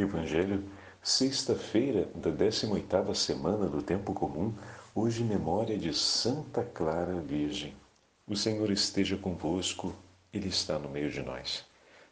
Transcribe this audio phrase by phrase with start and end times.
[0.00, 0.62] Evangelho,
[1.02, 4.54] sexta-feira da 18ª semana do tempo comum,
[4.94, 7.74] hoje memória de Santa Clara Virgem.
[8.24, 9.92] O Senhor esteja convosco,
[10.32, 11.64] ele está no meio de nós.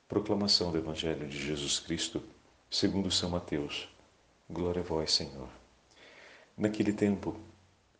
[0.08, 2.20] Proclamação do Evangelho de Jesus Cristo,
[2.68, 3.88] segundo São Mateus.
[4.50, 5.48] Glória a vós, Senhor.
[6.58, 7.36] Naquele tempo,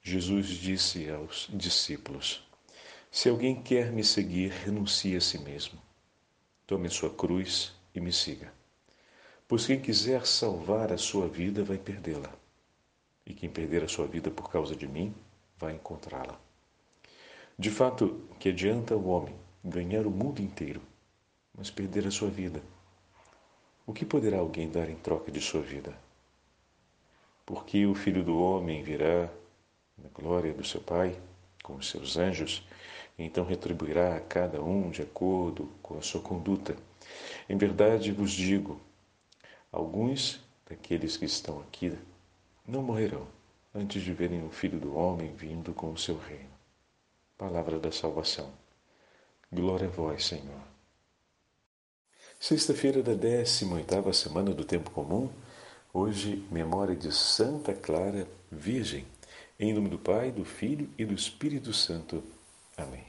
[0.02, 2.44] Jesus disse aos discípulos:
[3.08, 5.78] Se alguém quer me seguir, renuncie a si mesmo.
[6.66, 8.52] Tome sua cruz e me siga.
[9.48, 12.32] Pois quem quiser salvar a sua vida vai perdê-la,
[13.24, 15.14] e quem perder a sua vida por causa de mim
[15.56, 16.38] vai encontrá-la.
[17.56, 20.82] De fato, que adianta o homem ganhar o mundo inteiro,
[21.56, 22.60] mas perder a sua vida?
[23.86, 25.97] O que poderá alguém dar em troca de sua vida?
[27.47, 29.30] Porque o Filho do Homem virá
[29.97, 31.16] na glória do seu Pai,
[31.62, 32.66] com os seus anjos,
[33.16, 36.77] e então retribuirá a cada um de acordo com a sua conduta.
[37.48, 38.80] Em verdade vos digo,
[39.76, 41.92] Alguns daqueles que estão aqui
[42.66, 43.28] não morrerão
[43.74, 46.48] antes de verem o Filho do Homem vindo com o seu reino.
[47.36, 48.50] Palavra da salvação.
[49.52, 50.62] Glória a vós, Senhor.
[52.41, 55.28] Sexta-feira da 18ª semana do tempo comum,
[55.92, 59.06] hoje memória de Santa Clara Virgem,
[59.61, 62.24] em nome do Pai, do Filho e do Espírito Santo.
[62.78, 63.05] Amém.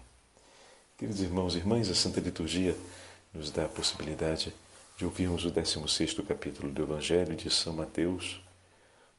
[0.97, 2.75] Queridos irmãos e irmãs, a Santa Liturgia
[3.33, 4.66] nos dá a possibilidade de
[4.97, 8.41] de ouvirmos o 16 capítulo do Evangelho de São Mateus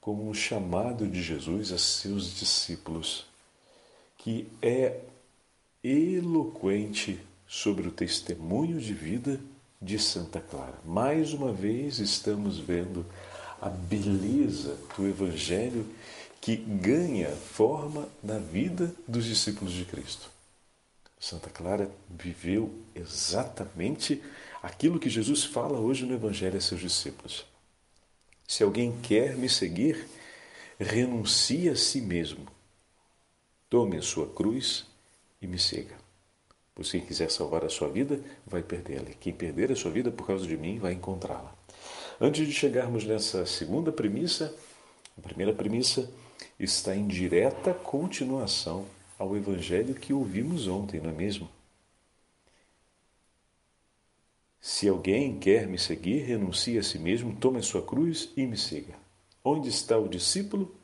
[0.01, 3.27] como um chamado de Jesus a seus discípulos,
[4.17, 4.99] que é
[5.85, 9.41] eloquente sobre o testemunho de vida
[9.81, 10.81] de Santa Clara.
[10.85, 13.07] Mais uma vez estamos vendo
[13.63, 15.87] a beleza do Evangelho
[16.41, 20.38] que ganha forma na vida dos discípulos de Cristo.
[21.19, 24.23] Santa Clara viveu exatamente
[24.63, 27.45] aquilo que Jesus fala hoje no Evangelho a seus discípulos.
[28.47, 30.07] Se alguém quer me seguir,
[30.79, 32.47] renuncie a si mesmo.
[33.69, 34.87] Tome a sua cruz
[35.43, 35.97] e me siga.
[36.75, 39.11] Pois quem quiser salvar a sua vida, vai perdê-la.
[39.21, 41.53] Quem perder a sua vida por causa de mim, vai encontrá-la.
[42.21, 44.55] Antes de chegarmos nessa segunda premissa,
[45.17, 46.09] a primeira premissa
[46.59, 48.87] está em direta continuação
[49.19, 51.49] ao Evangelho que ouvimos ontem, não é mesmo?
[54.61, 58.57] Se alguém quer me seguir, renuncie a si mesmo, tome a sua cruz e me
[58.57, 58.95] siga.
[59.45, 60.75] Onde está o discípulo?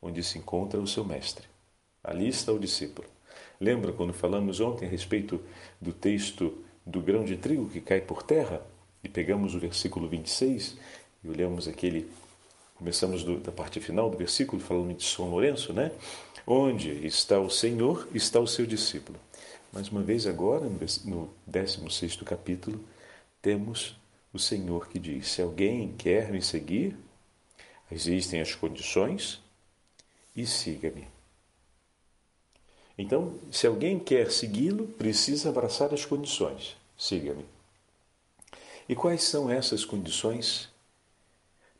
[0.00, 1.46] Onde se encontra o seu mestre.
[2.02, 3.06] Ali está o discípulo.
[3.60, 5.40] Lembra quando falamos ontem a respeito
[5.80, 8.60] do texto do grão de trigo que cai por terra?
[9.02, 10.76] E pegamos o versículo 26
[11.22, 12.10] e olhamos aquele.
[12.74, 15.92] Começamos do, da parte final do versículo, falando de São Lourenço, né?
[16.46, 19.18] Onde está o Senhor, está o seu discípulo.
[19.72, 20.68] Mais uma vez, agora,
[21.04, 22.78] no 16 capítulo,
[23.40, 23.96] temos
[24.32, 26.96] o Senhor que diz: Se alguém quer me seguir,
[27.90, 29.40] existem as condições
[30.36, 31.08] e siga-me.
[32.96, 36.76] Então, se alguém quer segui-lo, precisa abraçar as condições.
[36.96, 37.44] Siga-me.
[38.88, 40.68] E quais são essas condições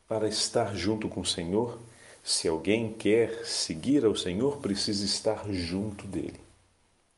[0.07, 1.79] para estar junto com o Senhor?
[2.25, 6.39] Se alguém quer seguir ao Senhor, precisa estar junto dele.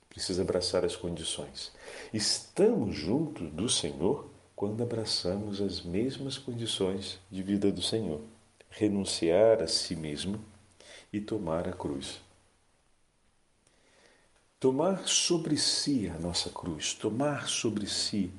[0.09, 1.72] Precisa abraçar as condições.
[2.13, 8.19] Estamos junto do Senhor quando abraçamos as mesmas condições de vida do Senhor,
[8.69, 10.44] renunciar a si mesmo
[11.13, 12.19] e tomar a cruz.
[14.59, 18.29] Tomar sobre si a nossa cruz, tomar sobre si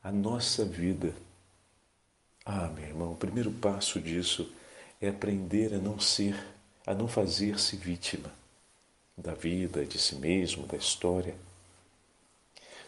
[0.00, 1.12] a nossa vida.
[2.44, 4.61] Ah, meu irmão, o primeiro passo disso é
[5.08, 6.36] aprender a não ser,
[6.86, 8.32] a não fazer-se vítima
[9.16, 11.34] da vida, de si mesmo, da história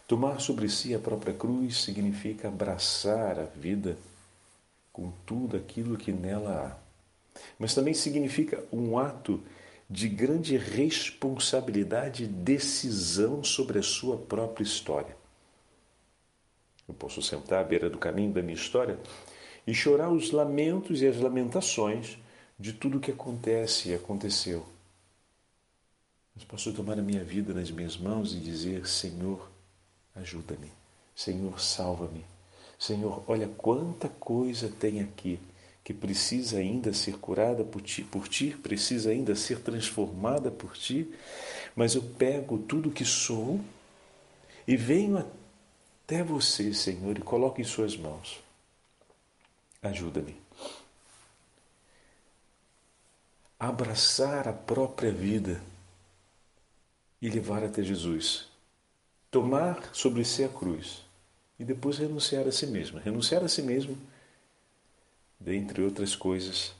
[0.07, 3.97] Tomar sobre si a própria cruz significa abraçar a vida
[4.93, 7.41] com tudo aquilo que nela há.
[7.57, 9.41] Mas também significa um ato
[9.89, 15.15] de grande responsabilidade e decisão sobre a sua própria história.
[16.87, 18.99] Eu posso sentar à beira do caminho da minha história
[19.65, 22.17] e chorar os lamentos e as lamentações
[22.59, 24.65] de tudo o que acontece e aconteceu.
[26.35, 29.49] Mas posso tomar a minha vida nas minhas mãos e dizer: Senhor,
[30.15, 30.71] ajuda-me.
[31.15, 32.25] Senhor, salva-me.
[32.77, 35.39] Senhor, olha quanta coisa tem aqui
[35.83, 41.13] que precisa ainda ser curada por ti, por ti, precisa ainda ser transformada por ti,
[41.75, 43.61] mas eu pego tudo que sou
[44.67, 45.23] e venho
[46.03, 48.44] até você, Senhor, e coloco em suas mãos.
[49.85, 50.35] Ajuda-me.
[53.59, 55.61] Abraçar a própria vida
[57.21, 58.47] e levar até Jesus
[59.29, 61.03] tomar sobre si a cruz
[61.59, 62.99] e depois renunciar a si mesmo.
[62.99, 63.97] Renunciar a si mesmo
[65.39, 66.73] dentre outras coisas,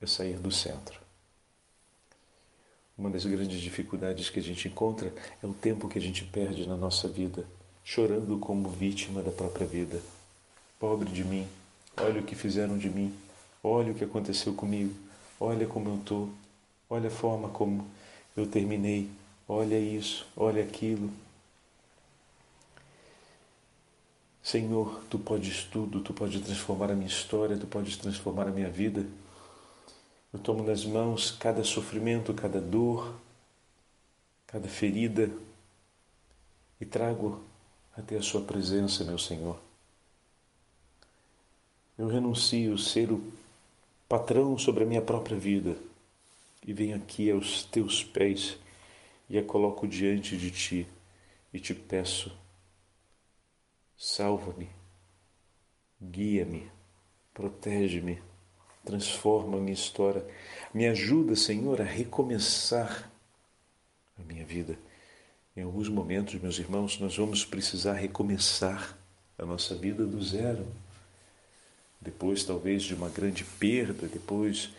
[0.00, 1.00] é sair do centro.
[2.96, 6.68] Uma das grandes dificuldades que a gente encontra é o tempo que a gente perde
[6.68, 7.44] na nossa vida,
[7.82, 10.00] chorando como vítima da própria vida.
[10.78, 11.48] Pobre de mim,
[11.96, 13.14] olha o que fizeram de mim,
[13.62, 14.94] olha o que aconteceu comigo,
[15.38, 16.30] olha como eu estou,
[16.88, 17.86] olha a forma como
[18.36, 19.10] eu terminei,
[19.48, 21.10] olha isso, olha aquilo.
[24.42, 28.68] Senhor, tu podes tudo, tu podes transformar a minha história, tu podes transformar a minha
[28.68, 29.06] vida.
[30.32, 33.14] Eu tomo nas mãos cada sofrimento, cada dor,
[34.46, 35.30] cada ferida
[36.80, 37.42] e trago
[37.96, 39.71] até a Sua presença, meu Senhor.
[41.98, 43.22] Eu renuncio ser o
[44.08, 45.76] patrão sobre a minha própria vida
[46.66, 48.58] e venho aqui aos Teus pés
[49.28, 50.86] e a coloco diante de Ti
[51.52, 52.36] e te peço,
[53.96, 54.68] salva-me,
[56.00, 56.70] guia-me,
[57.34, 58.20] protege-me
[58.84, 60.24] transforma a minha história.
[60.72, 63.10] Me ajuda, Senhor, a recomeçar
[64.18, 64.78] a minha vida.
[65.56, 68.96] Em alguns momentos, meus irmãos, nós vamos precisar recomeçar
[69.38, 70.66] a nossa vida do zero.
[72.02, 74.70] Depois, talvez, de uma grande perda, depois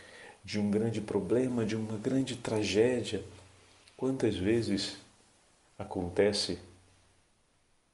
[0.44, 3.24] de um grande problema, de uma grande tragédia.
[3.96, 4.98] Quantas vezes
[5.80, 6.60] acontece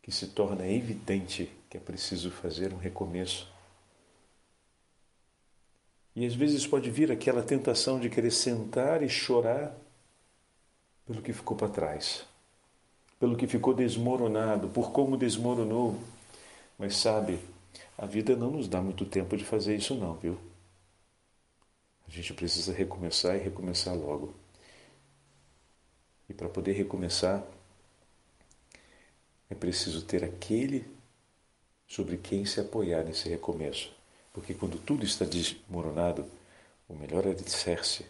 [0.01, 3.47] que se torna evidente que é preciso fazer um recomeço?
[6.15, 9.75] E às vezes pode vir aquela tentação de querer sentar e chorar
[11.05, 12.25] pelo que ficou para trás,
[13.19, 15.99] pelo que ficou desmoronado, por como desmoronou.
[16.79, 17.39] Mas sabe,
[17.99, 20.39] a vida não nos dá muito tempo de fazer isso, não, viu?
[22.07, 24.33] A gente precisa recomeçar e recomeçar logo.
[26.29, 27.43] E para poder recomeçar,
[29.49, 30.89] é preciso ter aquele
[31.89, 33.91] sobre quem se apoiar nesse recomeço.
[34.31, 36.25] Porque quando tudo está desmoronado,
[36.87, 38.05] o melhor alicerce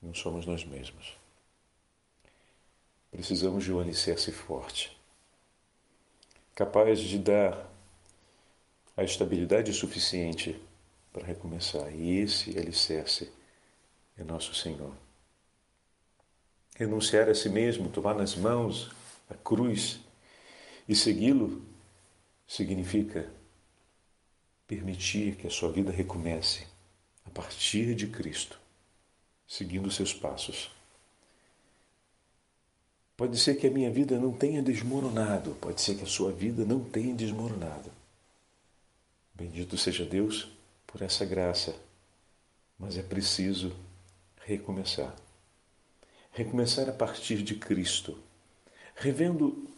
[0.00, 1.16] não somos nós mesmos.
[3.10, 4.96] Precisamos de um alicerce forte,
[6.54, 7.73] capaz de dar
[8.96, 10.60] a estabilidade suficiente
[11.12, 11.92] para recomeçar.
[11.94, 13.30] E esse alicerce
[14.16, 14.92] é nosso Senhor.
[16.76, 18.90] Renunciar a si mesmo, tomar nas mãos
[19.30, 20.00] a cruz
[20.88, 21.62] e segui-lo
[22.46, 23.30] significa
[24.66, 26.66] permitir que a sua vida recomece
[27.24, 28.58] a partir de Cristo,
[29.46, 30.70] seguindo seus passos.
[33.16, 36.64] Pode ser que a minha vida não tenha desmoronado, pode ser que a sua vida
[36.64, 37.90] não tenha desmoronado.
[39.34, 40.48] Bendito seja Deus
[40.86, 41.74] por essa graça,
[42.78, 43.74] mas é preciso
[44.44, 45.14] recomeçar.
[46.32, 48.18] Recomeçar a partir de Cristo,
[48.94, 49.68] revendo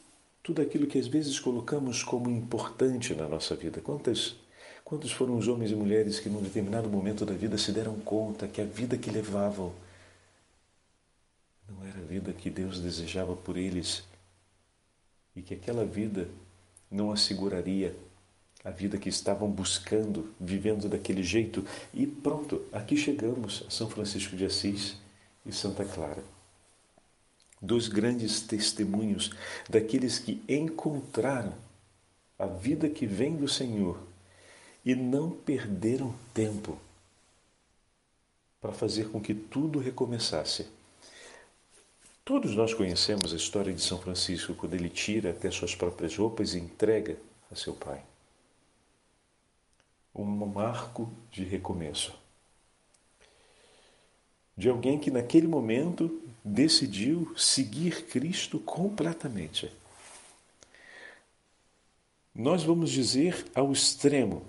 [0.43, 3.81] tudo aquilo que às vezes colocamos como importante na nossa vida.
[3.81, 4.37] Quantas
[4.87, 8.47] Quantos foram os homens e mulheres que, num determinado momento da vida, se deram conta
[8.47, 9.75] que a vida que levavam
[11.69, 14.05] não era a vida que Deus desejava por eles
[15.35, 16.29] e que aquela vida
[16.89, 17.97] não asseguraria
[18.67, 21.65] a vida que estavam buscando, vivendo daquele jeito.
[21.95, 24.97] E pronto, aqui chegamos a São Francisco de Assis
[25.47, 26.23] e Santa Clara.
[27.63, 29.31] Dois grandes testemunhos
[29.71, 31.55] daqueles que encontraram
[32.37, 34.01] a vida que vem do Senhor
[34.85, 36.77] e não perderam tempo
[38.61, 40.67] para fazer com que tudo recomeçasse.
[42.25, 46.55] Todos nós conhecemos a história de São Francisco quando ele tira até suas próprias roupas
[46.55, 47.17] e entrega
[47.49, 48.03] a seu pai.
[50.17, 52.19] Um marco de recomeço.
[54.57, 59.71] De alguém que naquele momento decidiu seguir Cristo completamente.
[62.35, 64.43] Nós vamos dizer ao extremo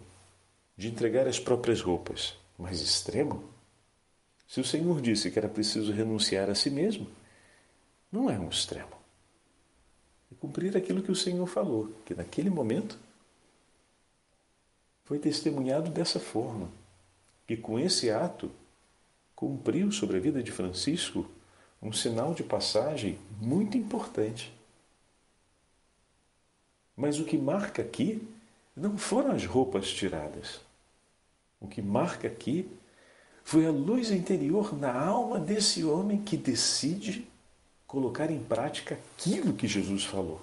[0.78, 2.38] de entregar as próprias roupas.
[2.58, 3.44] Mas extremo?
[4.48, 7.08] Se o Senhor disse que era preciso renunciar a si mesmo,
[8.12, 8.96] não é um extremo.
[10.32, 12.98] É cumprir aquilo que o Senhor falou, que naquele momento
[15.08, 16.70] foi testemunhado dessa forma,
[17.48, 18.52] que com esse ato
[19.34, 21.26] cumpriu sobre a vida de Francisco
[21.82, 24.54] um sinal de passagem muito importante.
[26.94, 28.22] Mas o que marca aqui
[28.76, 30.60] não foram as roupas tiradas.
[31.62, 32.70] O que marca aqui
[33.46, 37.26] foi a luz interior na alma desse homem que decide
[37.88, 40.42] colocar em prática aquilo que Jesus falou.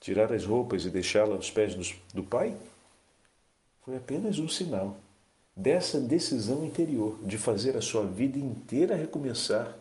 [0.00, 1.74] Tirar as roupas e deixá-las aos pés
[2.14, 2.56] do Pai
[3.86, 4.98] foi apenas um sinal
[5.56, 9.78] dessa decisão interior de fazer a sua vida inteira recomeçar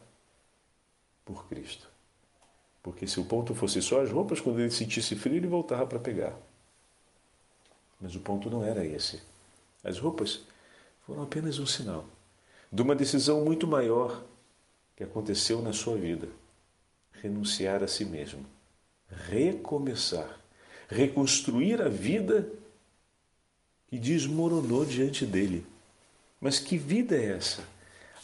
[1.25, 1.89] por Cristo.
[2.83, 5.97] Porque se o ponto fosse só as roupas, quando ele sentisse frio, ele voltava para
[5.97, 6.37] pegar.
[7.99, 9.23] Mas o ponto não era esse.
[9.83, 10.43] As roupas
[11.07, 12.05] foram apenas um sinal
[12.71, 14.23] de uma decisão muito maior
[14.95, 16.27] que aconteceu na sua vida:
[17.11, 18.45] renunciar a si mesmo,
[19.09, 20.39] recomeçar,
[20.87, 22.47] reconstruir a vida
[23.87, 25.65] que desmoronou diante dele.
[26.39, 27.63] Mas que vida é essa?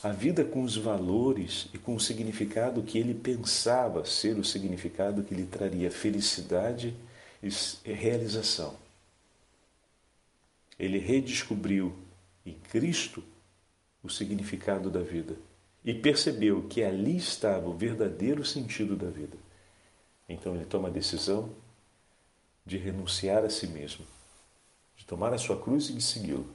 [0.03, 5.23] A vida com os valores e com o significado que ele pensava ser o significado
[5.23, 6.95] que lhe traria felicidade
[7.43, 8.75] e realização.
[10.77, 11.93] Ele redescobriu
[12.45, 13.23] em Cristo
[14.03, 15.35] o significado da vida
[15.83, 19.37] e percebeu que ali estava o verdadeiro sentido da vida.
[20.27, 21.49] Então ele toma a decisão
[22.65, 24.05] de renunciar a si mesmo,
[24.95, 26.47] de tomar a sua cruz e de segui-lo.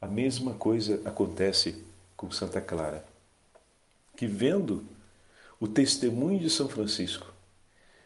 [0.00, 1.84] A mesma coisa acontece
[2.16, 3.04] com Santa Clara,
[4.16, 4.84] que vendo
[5.58, 7.32] o testemunho de São Francisco,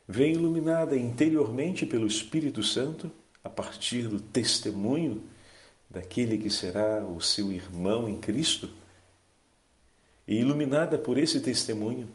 [0.06, 3.10] vem iluminada interiormente pelo Espírito Santo
[3.42, 5.22] a partir do testemunho
[5.88, 8.70] daquele que será o seu irmão em Cristo,
[10.26, 12.08] e iluminada por esse testemunho,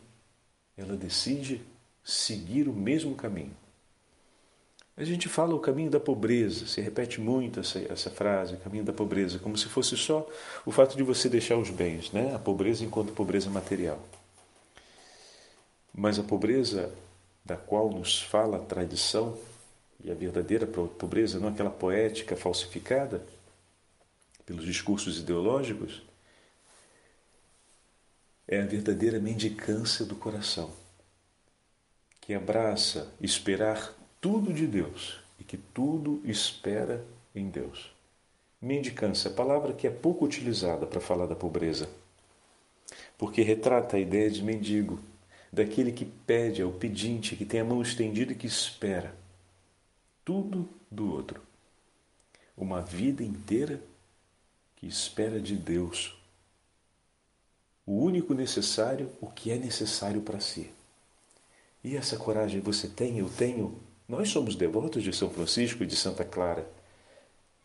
[0.77, 1.62] ela decide
[2.01, 3.56] seguir o mesmo caminho.
[4.98, 8.94] A gente fala o caminho da pobreza, se repete muito essa, essa frase, caminho da
[8.94, 10.25] pobreza, como se fosse só
[10.66, 12.34] o fato de você deixar os bens, né?
[12.34, 14.02] a pobreza enquanto pobreza material.
[15.94, 16.94] Mas a pobreza
[17.44, 19.38] da qual nos fala a tradição,
[20.02, 23.25] e a verdadeira pobreza, não aquela poética falsificada
[24.46, 26.04] pelos discursos ideológicos,
[28.48, 30.72] é a verdadeira mendicância do coração,
[32.22, 33.94] que abraça esperar
[34.25, 37.05] tudo de Deus e que tudo espera
[37.36, 37.91] em Deus.
[38.60, 41.88] Mendicância, palavra que é pouco utilizada para falar da pobreza,
[43.20, 45.00] porque retrata a ideia de mendigo,
[45.53, 49.15] daquele que pede, é o pedinte, que tem a mão estendida e que espera
[50.25, 51.39] tudo do outro.
[52.58, 53.79] Uma vida inteira
[54.75, 56.20] que espera de Deus
[57.86, 60.72] o único necessário, o que é necessário para si.
[61.84, 63.79] E essa coragem você tem, eu tenho.
[64.07, 66.67] Nós somos devotos de São Francisco e de Santa Clara.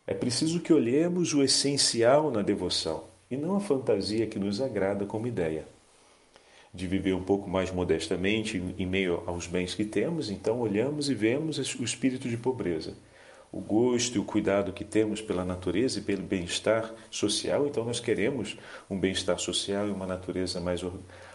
[0.07, 5.05] É preciso que olhemos o essencial na devoção e não a fantasia que nos agrada
[5.05, 5.65] como ideia.
[6.73, 11.13] De viver um pouco mais modestamente em meio aos bens que temos, então olhamos e
[11.13, 12.95] vemos o espírito de pobreza
[13.51, 17.99] o gosto e o cuidado que temos pela natureza e pelo bem-estar social, então nós
[17.99, 18.57] queremos
[18.89, 20.81] um bem-estar social e uma natureza mais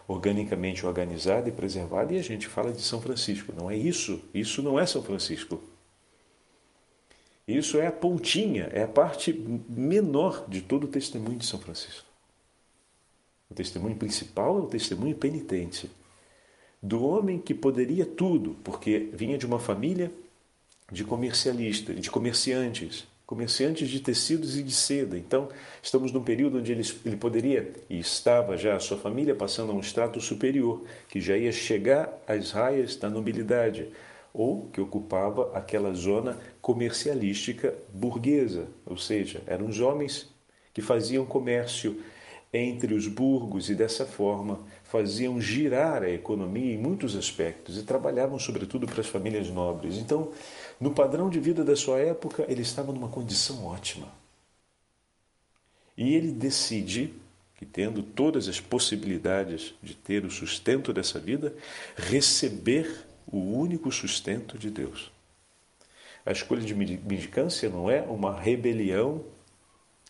[0.09, 3.53] organicamente organizada e preservada, e a gente fala de São Francisco.
[3.55, 5.63] Não é isso, isso não é São Francisco.
[7.47, 9.33] Isso é a pontinha, é a parte
[9.69, 12.07] menor de todo o testemunho de São Francisco.
[13.51, 15.91] O testemunho principal é o testemunho penitente
[16.83, 20.11] do homem que poderia tudo, porque vinha de uma família
[20.91, 25.19] de comercialistas, de comerciantes, comerciantes de tecidos e de seda.
[25.19, 25.49] Então,
[25.83, 29.75] estamos num período onde ele, ele poderia, e estava já a sua família passando a
[29.75, 33.89] um extrato superior, que já ia chegar às raias da nobilidade,
[34.33, 40.29] ou que ocupava aquela zona comercialística burguesa, ou seja, eram os homens
[40.73, 41.99] que faziam comércio
[42.53, 48.39] entre os burgos e dessa forma faziam girar a economia em muitos aspectos e trabalhavam
[48.39, 49.97] sobretudo para as famílias nobres.
[49.97, 50.31] Então,
[50.79, 54.13] no padrão de vida da sua época, ele estava numa condição ótima.
[55.97, 57.15] E ele decide
[57.55, 61.55] que, tendo todas as possibilidades de ter o sustento dessa vida,
[61.97, 65.11] receber o único sustento de Deus.
[66.25, 69.25] A escolha de mendicância não é uma rebelião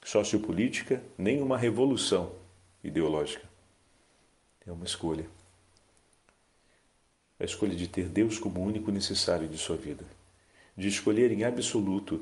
[0.02, 2.32] sociopolítica, nem uma revolução
[2.82, 3.46] ideológica.
[4.66, 5.26] É uma escolha.
[7.38, 10.04] A escolha de ter Deus como único necessário de sua vida
[10.76, 12.20] de escolher em absoluto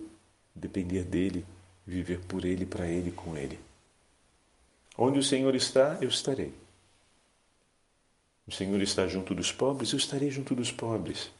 [0.54, 1.44] depender dele,
[1.87, 3.58] viver por ele, para ele, com ele.
[4.96, 6.52] Onde o Senhor está, eu estarei.
[8.46, 11.30] O Senhor está junto dos pobres, eu estarei junto dos pobres.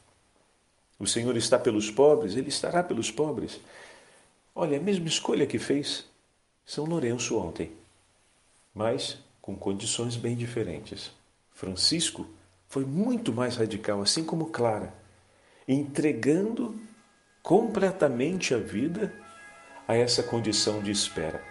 [0.99, 3.59] O Senhor está pelos pobres, ele estará pelos pobres.
[4.53, 6.05] Olha, a mesma escolha que fez
[6.65, 7.71] São Lourenço ontem,
[8.73, 11.11] mas com condições bem diferentes.
[11.53, 12.27] Francisco
[12.67, 14.93] foi muito mais radical, assim como Clara,
[15.67, 16.75] entregando
[17.45, 19.13] completamente a vida
[19.87, 21.43] a essa condição de espera.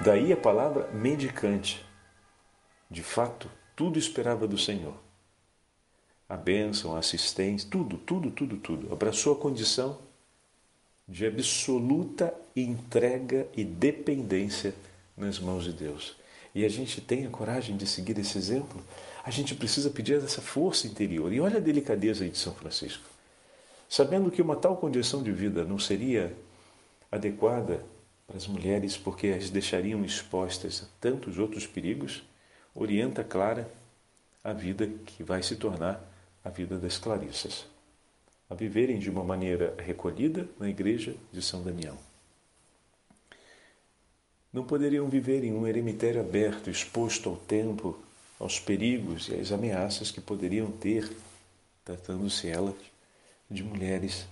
[0.00, 1.86] Daí a palavra mendicante.
[2.90, 4.94] De fato, tudo esperava do Senhor.
[6.28, 8.92] A bênção, a assistência, tudo, tudo, tudo, tudo.
[8.92, 10.00] Abraçou a condição
[11.06, 14.74] de absoluta entrega e dependência
[15.16, 16.16] nas mãos de Deus.
[16.52, 18.82] E a gente tem a coragem de seguir esse exemplo,
[19.22, 21.32] a gente precisa pedir essa força interior.
[21.32, 23.15] E olha a delicadeza de São Francisco
[23.88, 26.36] sabendo que uma tal condição de vida não seria
[27.10, 27.84] adequada
[28.26, 32.22] para as mulheres, porque as deixariam expostas a tantos outros perigos,
[32.74, 33.70] orienta Clara
[34.42, 36.00] a vida que vai se tornar
[36.44, 37.66] a vida das Clarissas,
[38.48, 41.96] a viverem de uma maneira recolhida na igreja de São Damião.
[44.52, 47.98] Não poderiam viver em um eremitério aberto, exposto ao tempo,
[48.38, 51.10] aos perigos e às ameaças que poderiam ter,
[51.84, 52.74] tratando-se elas
[53.50, 54.26] de mulheres,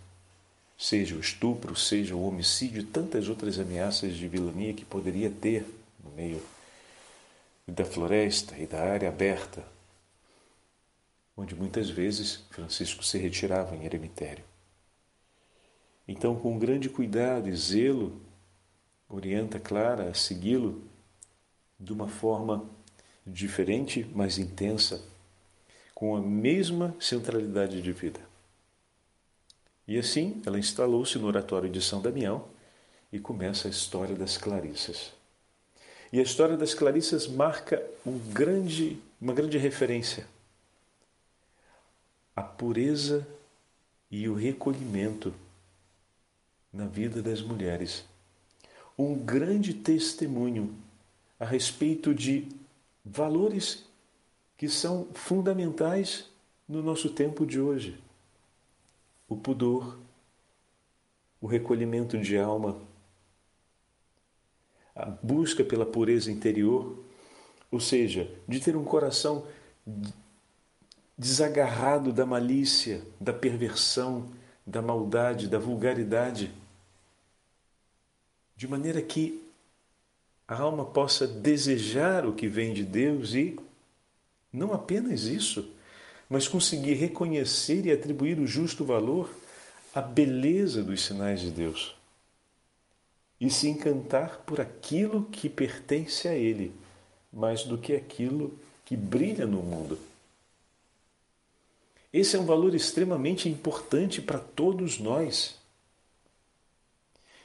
[0.76, 5.64] seja o estupro, seja o homicídio, tantas outras ameaças de vilania que poderia ter
[6.02, 6.42] no meio
[7.66, 9.64] da floresta e da área aberta,
[11.36, 14.44] onde muitas vezes Francisco se retirava em eremitério.
[16.06, 18.20] Então, com grande cuidado e zelo,
[19.08, 20.82] orienta Clara a segui-lo
[21.80, 22.68] de uma forma
[23.26, 25.02] diferente, mas intensa,
[25.94, 28.20] com a mesma centralidade de vida.
[29.86, 32.46] E assim ela instalou-se no oratório de São Damião
[33.12, 35.12] e começa a história das Clarissas.
[36.12, 40.26] E a história das Clarissas marca um grande, uma grande referência.
[42.34, 43.26] A pureza
[44.10, 45.34] e o recolhimento
[46.72, 48.04] na vida das mulheres.
[48.98, 50.74] Um grande testemunho
[51.38, 52.48] a respeito de
[53.04, 53.84] valores
[54.56, 56.30] que são fundamentais
[56.68, 58.03] no nosso tempo de hoje.
[59.28, 59.98] O pudor,
[61.40, 62.80] o recolhimento de alma,
[64.94, 67.04] a busca pela pureza interior,
[67.70, 69.46] ou seja, de ter um coração
[71.16, 74.30] desagarrado da malícia, da perversão,
[74.66, 76.52] da maldade, da vulgaridade,
[78.56, 79.42] de maneira que
[80.46, 83.58] a alma possa desejar o que vem de Deus e
[84.52, 85.73] não apenas isso,
[86.34, 89.32] mas conseguir reconhecer e atribuir o justo valor
[89.94, 91.94] à beleza dos sinais de Deus
[93.40, 96.74] e se encantar por aquilo que pertence a Ele,
[97.32, 98.52] mais do que aquilo
[98.84, 99.96] que brilha no mundo.
[102.12, 105.54] Esse é um valor extremamente importante para todos nós.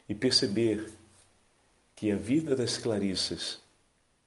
[0.08, 0.92] E perceber
[1.96, 3.60] que a vida das Clarissas,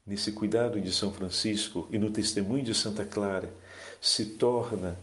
[0.07, 3.53] nesse cuidado de São Francisco e no testemunho de Santa Clara,
[4.03, 4.99] se torna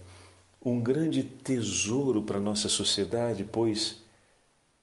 [0.61, 4.03] um grande tesouro para a nossa sociedade, pois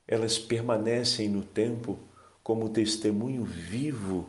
[0.08, 1.98] elas permanecem no tempo
[2.42, 4.26] como testemunho vivo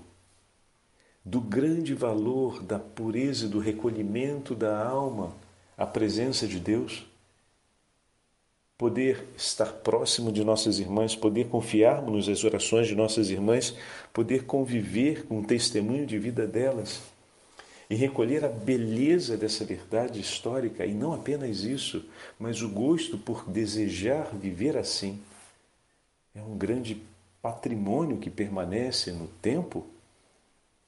[1.23, 5.33] do grande valor da pureza e do recolhimento da alma
[5.77, 7.05] à presença de Deus.
[8.77, 13.73] Poder estar próximo de nossas irmãs, poder confiarmos nas orações de nossas irmãs,
[14.11, 17.01] poder conviver com o testemunho de vida delas
[17.89, 22.05] e recolher a beleza dessa verdade histórica e não apenas isso,
[22.37, 25.21] mas o gosto por desejar viver assim.
[26.35, 27.01] É um grande
[27.41, 29.87] patrimônio que permanece no tempo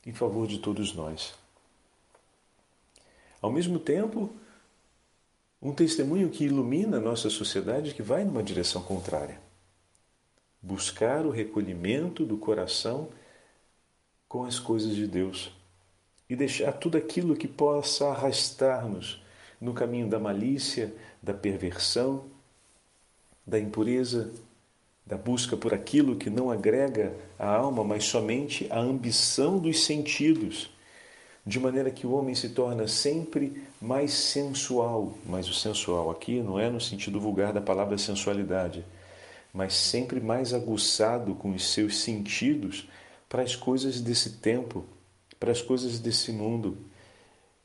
[0.05, 1.33] em favor de todos nós.
[3.41, 4.29] Ao mesmo tempo,
[5.61, 9.39] um testemunho que ilumina a nossa sociedade que vai numa direção contrária.
[10.61, 13.07] Buscar o recolhimento do coração
[14.27, 15.51] com as coisas de Deus
[16.29, 19.21] e deixar tudo aquilo que possa arrastar-nos
[19.59, 22.25] no caminho da malícia, da perversão,
[23.45, 24.31] da impureza,
[25.05, 30.69] da busca por aquilo que não agrega a alma, mas somente a ambição dos sentidos
[31.45, 35.17] de maneira que o homem se torna sempre mais sensual.
[35.25, 38.85] Mas o sensual aqui não é no sentido vulgar da palavra sensualidade,
[39.51, 42.87] mas sempre mais aguçado com os seus sentidos
[43.27, 44.85] para as coisas desse tempo,
[45.39, 46.77] para as coisas desse mundo.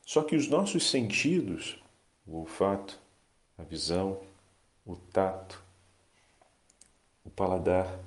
[0.05, 1.77] Só que os nossos sentidos,
[2.25, 2.99] o olfato,
[3.57, 4.19] a visão,
[4.85, 5.61] o tato,
[7.25, 7.99] o paladar,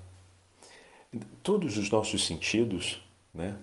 [1.42, 3.02] todos os nossos sentidos,
[3.34, 3.56] né,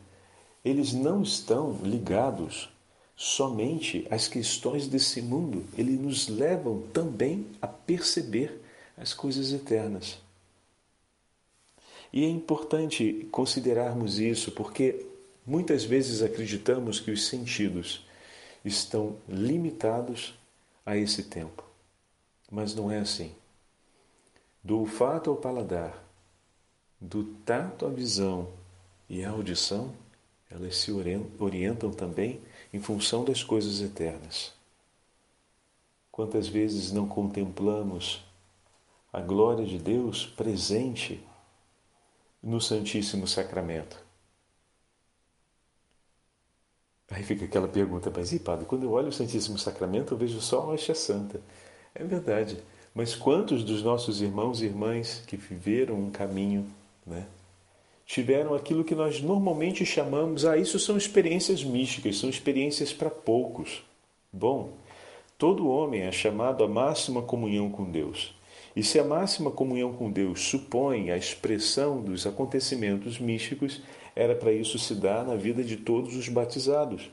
[0.63, 2.69] eles não estão ligados
[3.15, 8.61] somente às questões desse mundo, eles nos levam também a perceber
[8.97, 10.17] as coisas eternas.
[12.11, 15.05] E é importante considerarmos isso, porque
[15.45, 18.05] muitas vezes acreditamos que os sentidos
[18.63, 20.34] estão limitados
[20.86, 21.63] a esse tempo.
[22.51, 23.34] Mas não é assim.
[24.63, 26.03] Do olfato ao paladar,
[26.99, 28.51] do tato à visão
[29.08, 29.93] e à audição,
[30.49, 32.41] elas se orientam também
[32.73, 34.53] em função das coisas eternas.
[36.12, 38.23] Quantas vezes não contemplamos
[39.12, 41.21] a glória de Deus presente
[42.41, 44.04] no Santíssimo Sacramento?
[47.09, 50.41] Aí fica aquela pergunta, mas e padre, quando eu olho o Santíssimo Sacramento eu vejo
[50.41, 51.39] só Rocha Santa.
[51.93, 52.57] É verdade,
[52.93, 56.65] mas quantos dos nossos irmãos e irmãs que viveram um caminho
[57.05, 57.25] né,
[58.05, 63.83] tiveram aquilo que nós normalmente chamamos, ah, isso são experiências místicas, são experiências para poucos.
[64.31, 64.73] Bom,
[65.37, 68.33] todo homem é chamado à máxima comunhão com Deus.
[68.75, 73.81] E se a máxima comunhão com Deus supõe a expressão dos acontecimentos místicos,
[74.13, 77.09] era para isso se dar na vida de todos os batizados.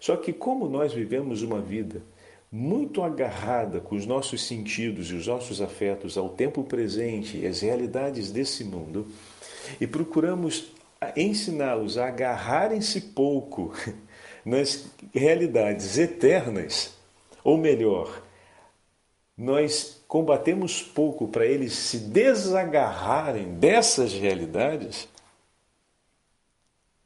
[0.00, 2.02] Só que, como nós vivemos uma vida
[2.50, 7.60] muito agarrada com os nossos sentidos e os nossos afetos ao tempo presente e às
[7.60, 9.06] realidades desse mundo,
[9.80, 10.72] e procuramos
[11.16, 13.72] ensiná-los a agarrarem-se pouco
[14.44, 16.92] nas realidades eternas,
[17.44, 18.22] ou melhor,
[19.36, 25.08] nós combatemos pouco para eles se desagarrarem dessas realidades,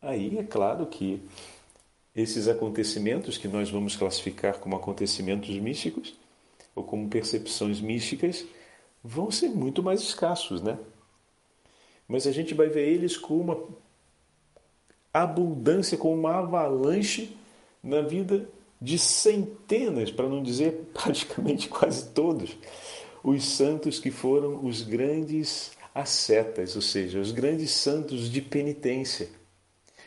[0.00, 1.22] aí é claro que
[2.16, 6.14] esses acontecimentos que nós vamos classificar como acontecimentos místicos
[6.74, 8.46] ou como percepções místicas
[9.02, 10.78] vão ser muito mais escassos, né?
[12.08, 13.68] Mas a gente vai ver eles com uma
[15.12, 17.36] abundância, com uma avalanche
[17.82, 18.48] na vida
[18.80, 22.56] de centenas, para não dizer praticamente quase todos,
[23.22, 29.28] os santos que foram os grandes ascetas, ou seja, os grandes santos de penitência.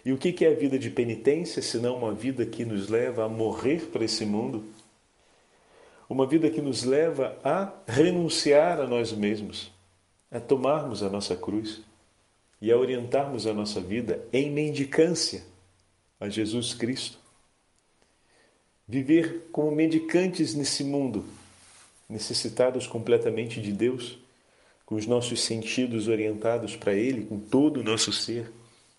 [0.06, 3.30] E o que é a vida de penitência, senão uma vida que nos leva a
[3.30, 4.64] morrer para esse mundo?
[6.10, 9.72] Uma vida que nos leva a renunciar a nós mesmos,
[10.32, 11.82] a tomarmos a nossa cruz
[12.62, 15.44] e a orientarmos a nossa vida em mendicância
[16.20, 17.27] a Jesus Cristo.
[18.88, 21.26] Viver como mendicantes nesse mundo,
[22.08, 24.18] necessitados completamente de Deus,
[24.86, 28.50] com os nossos sentidos orientados para Ele, com todo o nosso ser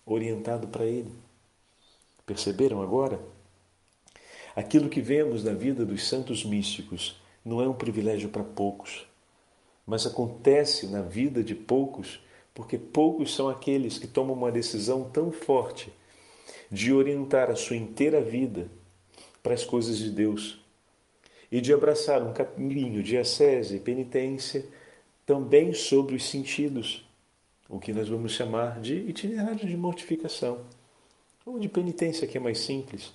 [0.05, 1.11] orientado para Ele.
[2.23, 3.19] Perceberam agora?
[4.55, 9.07] Aquilo que vemos na vida dos santos místicos não é um privilégio para poucos,
[9.87, 12.19] mas acontece na vida de poucos
[12.53, 15.91] porque poucos são aqueles que tomam uma decisão tão forte
[16.69, 18.69] de orientar a sua inteira vida
[19.49, 20.59] para as coisas de Deus
[21.51, 24.63] e de abraçar um caminho de ascese e penitência
[25.25, 27.03] também sobre os sentidos,
[27.67, 30.59] o que nós vamos chamar de itinerário de mortificação,
[31.43, 33.11] ou de penitência, que é mais simples,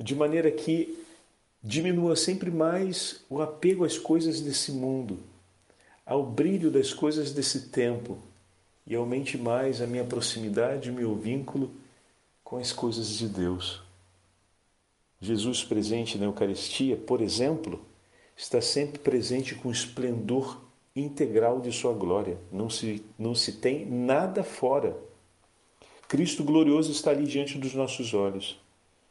[0.00, 0.98] de maneira que
[1.62, 5.18] diminua sempre mais o apego às coisas desse mundo,
[6.06, 8.16] ao brilho das coisas desse tempo
[8.86, 11.70] e aumente mais a minha proximidade, o meu vínculo
[12.42, 13.83] com as coisas de Deus.
[15.20, 17.80] Jesus presente na Eucaristia, por exemplo,
[18.36, 20.60] está sempre presente com o esplendor
[20.94, 22.38] integral de sua glória.
[22.52, 24.96] Não se, não se tem nada fora.
[26.08, 28.60] Cristo glorioso está ali diante dos nossos olhos,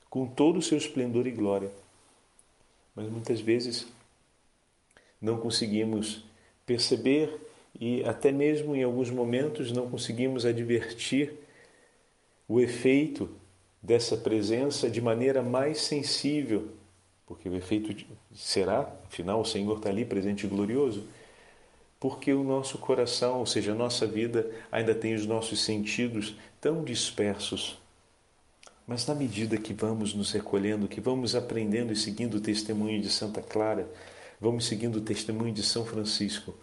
[0.09, 1.71] com todo o seu esplendor e glória.
[2.95, 3.87] Mas muitas vezes
[5.19, 6.23] não conseguimos
[6.65, 7.39] perceber
[7.79, 11.33] e até mesmo em alguns momentos não conseguimos advertir
[12.47, 13.29] o efeito
[13.83, 16.69] dessa presença de maneira mais sensível,
[17.27, 17.93] porque o efeito
[18.33, 21.03] será, afinal, o Senhor está ali presente e glorioso,
[21.99, 26.83] porque o nosso coração, ou seja, a nossa vida, ainda tem os nossos sentidos tão
[26.83, 27.77] dispersos.
[28.87, 33.09] Mas na medida que vamos nos recolhendo, que vamos aprendendo e seguindo o testemunho de
[33.09, 33.87] Santa Clara,
[34.39, 36.53] vamos seguindo o testemunho de São Francisco,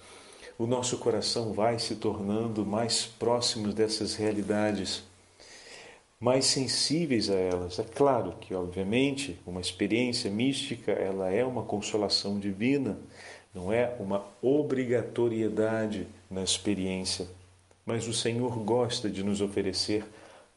[0.59, 5.03] o nosso coração vai se tornando mais próximo dessas realidades,
[6.21, 7.79] mais sensíveis a elas.
[7.79, 12.99] É claro que, obviamente, uma experiência mística ela é uma consolação divina,
[13.55, 17.27] não é uma obrigatoriedade na experiência,
[17.87, 20.05] mas o Senhor gosta de nos oferecer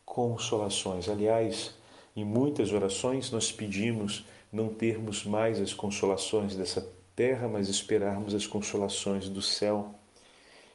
[0.05, 1.07] consolações.
[1.07, 1.73] Aliás,
[2.15, 8.45] em muitas orações nós pedimos não termos mais as consolações dessa terra, mas esperarmos as
[8.45, 9.95] consolações do céu.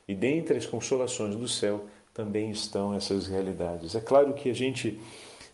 [0.09, 1.85] E dentre as consolações do céu
[2.19, 3.95] também estão essas realidades.
[3.95, 4.99] É claro que a gente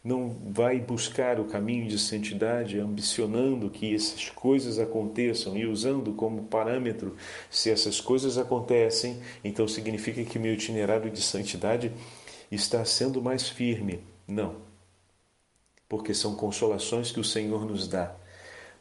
[0.03, 6.44] não vai buscar o caminho de santidade ambicionando que essas coisas aconteçam e usando como
[6.44, 7.16] parâmetro
[7.50, 11.92] se essas coisas acontecem, então significa que meu itinerário de santidade
[12.50, 14.00] está sendo mais firme.
[14.27, 14.57] Não.
[15.87, 18.16] Porque são consolações que o Senhor nos dá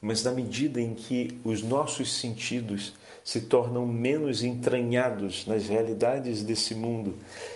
[0.04, 2.92] mas na medida em que os nossos sentidos
[3.24, 7.16] se tornam menos entranhados nas realidades desse mundo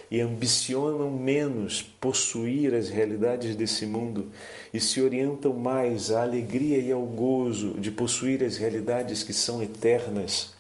[0.10, 4.32] e ambicionam menos possuir as realidades desse mundo
[4.74, 9.62] e se orientam mais à alegria e ao gozo de possuir as realidades que são
[9.62, 10.56] eternas,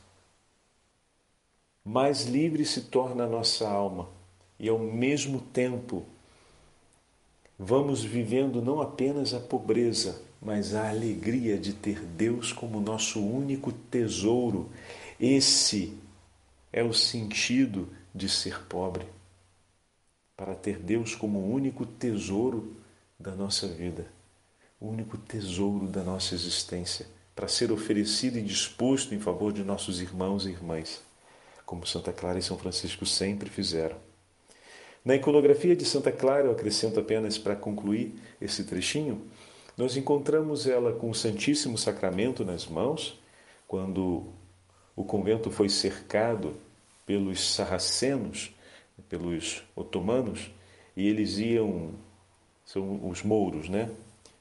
[1.85, 4.09] mais livre se torna a nossa alma
[4.59, 6.05] e ao mesmo tempo
[7.57, 13.71] vamos vivendo não apenas a pobreza, mas a alegria de ter Deus como nosso único
[13.71, 14.69] tesouro.
[15.19, 15.97] Esse
[16.71, 19.05] é o sentido de ser pobre.
[20.35, 22.75] para ter Deus como o único tesouro
[23.19, 24.07] da nossa vida,
[24.79, 29.99] o único tesouro da nossa existência, para ser oferecido e disposto em favor de nossos
[29.99, 31.01] irmãos e irmãs,
[31.65, 34.06] como Santa Clara e São Francisco sempre fizeram.
[35.07, 39.21] Na iconografia de Santa Clara, eu acrescento apenas para concluir esse trechinho,
[39.77, 43.17] nós encontramos ela com o Santíssimo Sacramento nas mãos,
[43.69, 44.25] quando
[44.97, 46.57] o convento foi cercado
[47.05, 48.53] pelos sarracenos,
[49.07, 50.51] pelos otomanos,
[50.93, 51.91] e eles iam,
[52.65, 53.89] são os mouros, né?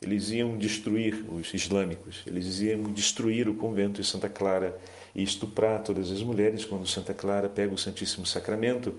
[0.02, 4.76] Eles iam destruir os islâmicos, eles iam destruir o convento de Santa Clara
[5.16, 8.94] e estuprar todas as mulheres quando Santa Clara pega o Santíssimo Sacramento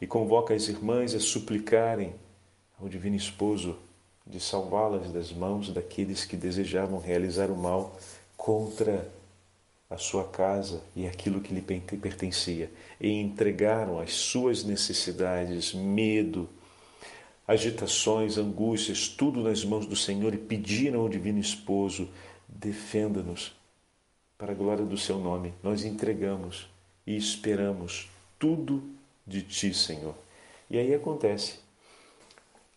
[0.00, 2.12] e convoca as irmãs a suplicarem
[2.80, 3.78] ao Divino Esposo
[4.26, 7.96] de salvá-las das mãos daqueles que desejavam realizar o mal
[8.36, 9.08] contra
[9.88, 16.48] a sua casa e aquilo que lhe pertencia, e entregaram as suas necessidades, medo,
[17.46, 22.08] agitações, angústias, tudo nas mãos do Senhor e pediram ao Divino Esposo:
[22.48, 23.52] defenda-nos
[24.40, 25.52] para a glória do Seu nome.
[25.62, 26.66] Nós entregamos
[27.06, 28.82] e esperamos tudo
[29.26, 30.14] de Ti, Senhor.
[30.70, 31.58] E aí acontece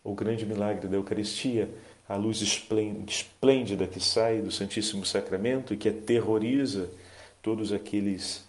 [0.04, 1.70] o grande milagre da Eucaristia
[2.06, 6.90] a luz esplêndida que sai do Santíssimo Sacramento e que aterroriza
[7.40, 8.44] todos aqueles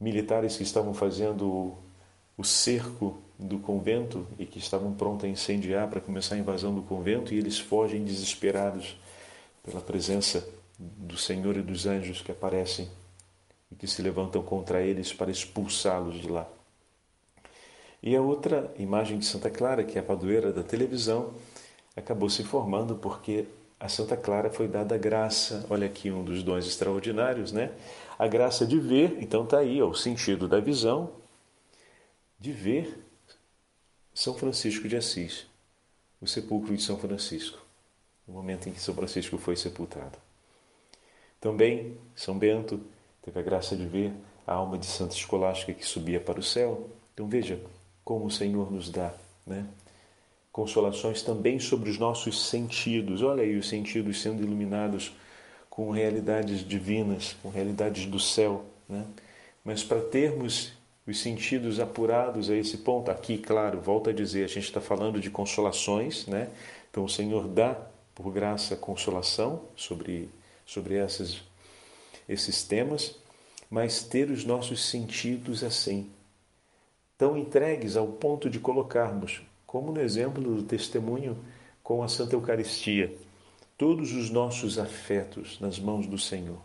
[0.00, 1.72] militares que estavam fazendo
[2.36, 6.82] o cerco do convento e que estavam prontos a incendiar para começar a invasão do
[6.82, 8.96] convento e eles fogem desesperados
[9.62, 10.44] pela presença
[10.80, 12.88] do Senhor e dos anjos que aparecem
[13.70, 16.48] e que se levantam contra eles para expulsá-los de lá.
[18.02, 21.34] E a outra imagem de Santa Clara, que é a padroeira da televisão,
[21.94, 23.46] acabou se formando porque
[23.78, 27.72] a Santa Clara foi dada a graça, olha aqui um dos dons extraordinários, né?
[28.18, 31.10] A graça de ver, então está aí ó, o sentido da visão,
[32.38, 33.04] de ver
[34.14, 35.46] São Francisco de Assis,
[36.22, 37.58] o sepulcro de São Francisco,
[38.26, 40.18] no momento em que São Francisco foi sepultado.
[41.40, 42.80] Também São Bento
[43.22, 44.12] teve a graça de ver
[44.46, 46.88] a alma de Santa Escolástica que subia para o céu.
[47.14, 47.60] Então veja
[48.04, 49.12] como o Senhor nos dá,
[49.46, 49.66] né?
[50.52, 53.22] consolações também sobre os nossos sentidos.
[53.22, 55.12] Olha aí os sentidos sendo iluminados
[55.68, 58.64] com realidades divinas, com realidades do céu.
[58.88, 59.04] Né?
[59.64, 60.72] Mas para termos
[61.06, 65.20] os sentidos apurados a esse ponto, aqui, claro, volta a dizer, a gente está falando
[65.20, 66.48] de consolações, né?
[66.90, 67.76] Então o Senhor dá,
[68.14, 70.28] por graça, consolação sobre,
[70.70, 71.42] sobre essas,
[72.28, 73.16] esses temas,
[73.68, 76.08] mas ter os nossos sentidos assim,
[77.18, 81.36] tão entregues ao ponto de colocarmos como no exemplo do testemunho
[81.82, 83.12] com a Santa Eucaristia,
[83.76, 86.60] todos os nossos afetos nas mãos do Senhor.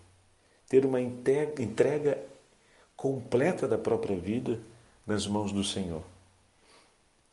[0.69, 2.19] Ter uma entrega
[2.95, 4.59] completa da própria vida
[5.05, 6.03] nas mãos do Senhor,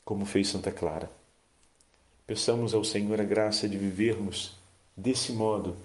[0.05, 1.11] como fez Santa Clara.
[2.27, 4.57] Peçamos ao Senhor a graça de vivermos
[4.97, 5.77] desse modo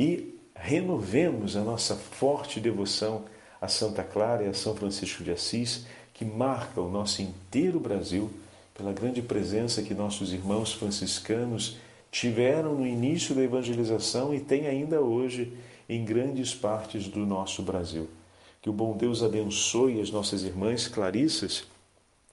[0.00, 3.26] e renovemos a nossa forte devoção
[3.60, 5.84] a Santa Clara e a São Francisco de Assis,
[6.14, 8.30] que marca o nosso inteiro Brasil
[8.72, 11.76] pela grande presença que nossos irmãos franciscanos
[12.10, 15.52] tiveram no início da evangelização e têm ainda hoje
[15.86, 18.08] em grandes partes do nosso Brasil.
[18.62, 21.64] Que o bom Deus abençoe as nossas irmãs Clarissas,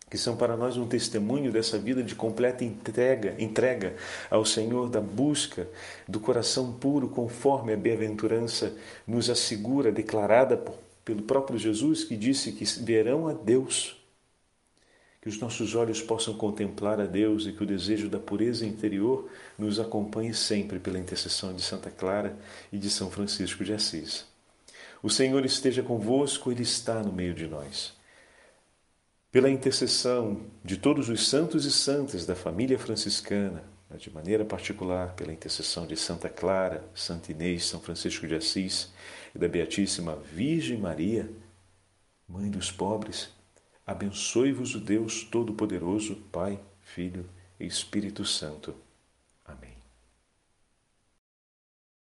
[0.10, 3.96] que são para nós um testemunho dessa vida de completa entrega, entrega
[4.30, 5.67] ao Senhor, da busca
[6.08, 8.74] do coração puro, conforme a bem-aventurança
[9.06, 13.98] nos assegura, declarada por, pelo próprio Jesus, que disse que verão a Deus
[15.28, 19.30] que os nossos olhos possam contemplar a Deus e que o desejo da pureza interior
[19.58, 22.38] nos acompanhe sempre pela intercessão de Santa Clara
[22.72, 24.26] e de São Francisco de Assis.
[25.04, 27.96] O Senhor esteja convosco, Ele está no meio de nós.
[29.30, 33.62] Pela intercessão de todos os santos e santas da família franciscana,
[33.98, 38.92] de maneira particular pela intercessão de Santa Clara, Santa Inês, São Francisco de Assis
[39.36, 41.30] e da Beatíssima Virgem Maria,
[42.28, 43.30] Mãe dos pobres,
[43.86, 48.76] Abençoe-vos o Deus Todo-Poderoso, Pai, Filho e Espírito Santo.